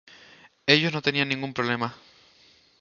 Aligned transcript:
Ellos 0.65 0.91
no 0.93 1.03
tenían 1.03 1.29
ningún 1.29 1.53
problema. 1.53 1.95